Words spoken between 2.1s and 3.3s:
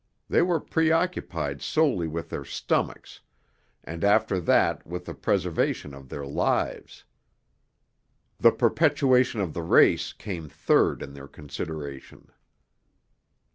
their stomachs,